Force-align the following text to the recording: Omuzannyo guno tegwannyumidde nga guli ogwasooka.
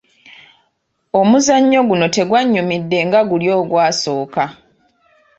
Omuzannyo 1.19 1.79
guno 1.89 2.05
tegwannyumidde 2.15 2.99
nga 3.07 3.19
guli 3.29 3.47
ogwasooka. 3.57 4.43